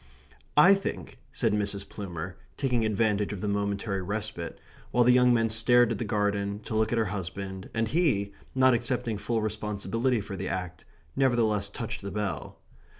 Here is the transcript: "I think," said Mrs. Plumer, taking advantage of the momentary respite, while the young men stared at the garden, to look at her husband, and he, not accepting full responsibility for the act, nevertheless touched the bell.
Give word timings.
"I 0.57 0.73
think," 0.73 1.19
said 1.31 1.53
Mrs. 1.53 1.87
Plumer, 1.87 2.35
taking 2.57 2.83
advantage 2.85 3.31
of 3.33 3.41
the 3.41 3.47
momentary 3.47 4.01
respite, 4.01 4.57
while 4.89 5.03
the 5.03 5.13
young 5.13 5.31
men 5.31 5.47
stared 5.47 5.91
at 5.91 5.99
the 5.99 6.03
garden, 6.05 6.59
to 6.61 6.73
look 6.75 6.91
at 6.91 6.97
her 6.97 7.05
husband, 7.13 7.69
and 7.71 7.87
he, 7.87 8.33
not 8.55 8.73
accepting 8.73 9.19
full 9.19 9.43
responsibility 9.43 10.19
for 10.19 10.35
the 10.35 10.49
act, 10.49 10.85
nevertheless 11.15 11.69
touched 11.69 12.01
the 12.01 12.09
bell. 12.09 12.59